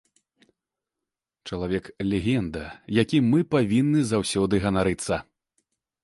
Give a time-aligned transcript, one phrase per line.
[1.49, 2.63] Чалавек-легенда,
[3.01, 5.15] якім мы павінны заўсёды ганарыцца.